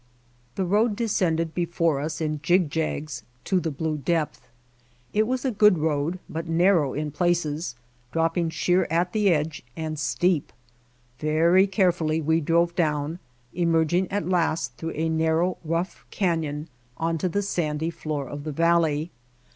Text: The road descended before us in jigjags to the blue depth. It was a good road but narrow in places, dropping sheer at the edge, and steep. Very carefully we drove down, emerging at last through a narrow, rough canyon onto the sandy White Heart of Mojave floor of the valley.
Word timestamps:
The 0.55 0.65
road 0.65 0.95
descended 0.95 1.53
before 1.53 1.99
us 2.01 2.21
in 2.21 2.39
jigjags 2.41 3.21
to 3.43 3.59
the 3.59 3.69
blue 3.69 3.97
depth. 3.99 4.47
It 5.13 5.27
was 5.27 5.45
a 5.45 5.51
good 5.51 5.77
road 5.77 6.17
but 6.27 6.47
narrow 6.47 6.95
in 6.95 7.11
places, 7.11 7.75
dropping 8.11 8.49
sheer 8.49 8.87
at 8.89 9.13
the 9.13 9.29
edge, 9.29 9.61
and 9.77 9.99
steep. 9.99 10.51
Very 11.19 11.67
carefully 11.67 12.19
we 12.19 12.41
drove 12.41 12.73
down, 12.73 13.19
emerging 13.53 14.09
at 14.11 14.27
last 14.27 14.75
through 14.75 14.93
a 14.95 15.07
narrow, 15.07 15.59
rough 15.63 16.03
canyon 16.09 16.67
onto 16.97 17.27
the 17.27 17.43
sandy 17.43 17.89
White 17.91 17.91
Heart 17.91 17.91
of 17.91 17.91
Mojave 17.91 18.01
floor 18.01 18.27
of 18.27 18.43
the 18.43 18.51
valley. 18.51 19.11